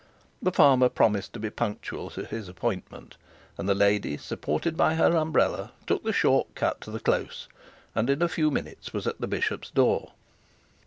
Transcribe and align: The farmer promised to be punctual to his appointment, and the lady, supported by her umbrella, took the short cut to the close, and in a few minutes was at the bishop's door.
The 0.41 0.51
farmer 0.51 0.89
promised 0.89 1.31
to 1.33 1.39
be 1.39 1.51
punctual 1.51 2.09
to 2.17 2.25
his 2.25 2.49
appointment, 2.49 3.17
and 3.55 3.69
the 3.69 3.75
lady, 3.75 4.17
supported 4.17 4.75
by 4.75 4.95
her 4.95 5.15
umbrella, 5.15 5.73
took 5.85 6.03
the 6.03 6.11
short 6.11 6.55
cut 6.55 6.81
to 6.81 6.89
the 6.89 6.99
close, 6.99 7.47
and 7.93 8.09
in 8.09 8.23
a 8.23 8.27
few 8.27 8.49
minutes 8.49 8.93
was 8.93 9.05
at 9.05 9.21
the 9.21 9.27
bishop's 9.27 9.69
door. 9.69 10.13